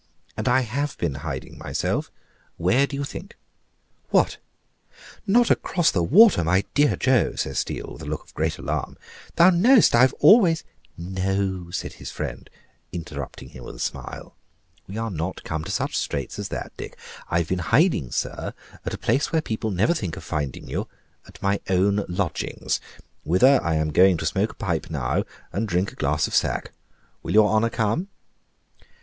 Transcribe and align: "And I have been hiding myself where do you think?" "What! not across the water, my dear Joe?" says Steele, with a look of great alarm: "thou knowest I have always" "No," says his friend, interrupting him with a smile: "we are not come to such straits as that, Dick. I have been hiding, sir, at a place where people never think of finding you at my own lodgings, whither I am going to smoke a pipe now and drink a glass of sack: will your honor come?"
"And 0.35 0.47
I 0.49 0.61
have 0.61 0.97
been 0.97 1.13
hiding 1.21 1.59
myself 1.59 2.09
where 2.57 2.87
do 2.87 2.95
you 2.95 3.03
think?" 3.03 3.35
"What! 4.09 4.39
not 5.27 5.51
across 5.51 5.91
the 5.91 6.01
water, 6.01 6.43
my 6.43 6.63
dear 6.73 6.95
Joe?" 6.95 7.35
says 7.35 7.59
Steele, 7.59 7.93
with 7.93 8.01
a 8.01 8.05
look 8.05 8.23
of 8.23 8.33
great 8.33 8.57
alarm: 8.57 8.97
"thou 9.35 9.51
knowest 9.51 9.93
I 9.93 10.01
have 10.01 10.13
always" 10.17 10.63
"No," 10.97 11.69
says 11.69 11.93
his 11.93 12.09
friend, 12.09 12.49
interrupting 12.91 13.49
him 13.49 13.63
with 13.63 13.75
a 13.75 13.79
smile: 13.79 14.35
"we 14.87 14.97
are 14.97 15.11
not 15.11 15.43
come 15.43 15.63
to 15.65 15.71
such 15.71 15.95
straits 15.95 16.39
as 16.39 16.47
that, 16.47 16.71
Dick. 16.77 16.97
I 17.29 17.37
have 17.37 17.49
been 17.49 17.59
hiding, 17.59 18.09
sir, 18.09 18.55
at 18.83 18.95
a 18.95 18.97
place 18.97 19.31
where 19.31 19.39
people 19.43 19.69
never 19.69 19.93
think 19.93 20.17
of 20.17 20.23
finding 20.23 20.67
you 20.67 20.87
at 21.27 21.39
my 21.43 21.59
own 21.69 22.05
lodgings, 22.09 22.79
whither 23.23 23.59
I 23.61 23.75
am 23.75 23.89
going 23.93 24.17
to 24.17 24.25
smoke 24.25 24.53
a 24.53 24.55
pipe 24.55 24.89
now 24.89 25.25
and 25.53 25.67
drink 25.67 25.91
a 25.91 25.95
glass 25.95 26.25
of 26.25 26.33
sack: 26.33 26.71
will 27.21 27.33
your 27.35 27.51
honor 27.51 27.69
come?" 27.69 28.07